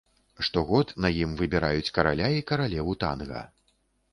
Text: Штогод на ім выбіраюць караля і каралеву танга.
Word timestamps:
Штогод 0.45 0.93
на 1.03 1.11
ім 1.23 1.35
выбіраюць 1.41 1.93
караля 1.99 2.31
і 2.39 2.47
каралеву 2.53 2.97
танга. 3.05 3.45